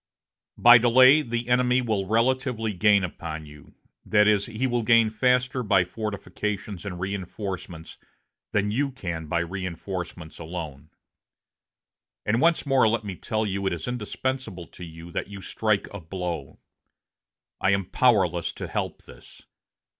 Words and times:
"By 0.57 0.79
delay, 0.79 1.21
the 1.21 1.47
enemy 1.47 1.79
will 1.79 2.07
relatively 2.07 2.73
gain 2.73 3.03
upon 3.03 3.45
you 3.45 3.75
that 4.03 4.27
is, 4.27 4.47
he 4.47 4.65
will 4.65 4.81
gain 4.81 5.11
faster 5.11 5.61
by 5.61 5.83
fortifications 5.85 6.87
and 6.87 6.99
reinforcements 6.99 7.99
than 8.51 8.71
you 8.71 8.89
can 8.89 9.27
by 9.27 9.41
reinforcements 9.41 10.39
alone. 10.39 10.89
And 12.25 12.41
once 12.41 12.65
more 12.65 12.87
let 12.87 13.03
me 13.03 13.15
tell 13.15 13.45
you 13.45 13.67
it 13.67 13.73
is 13.73 13.87
indispensable 13.87 14.65
to 14.69 14.83
you 14.83 15.11
that 15.11 15.27
you 15.27 15.39
strike 15.39 15.87
a 15.93 15.99
blow. 16.01 16.57
I 17.59 17.69
am 17.69 17.85
powerless 17.85 18.51
to 18.53 18.67
help 18.67 19.03
this. 19.03 19.43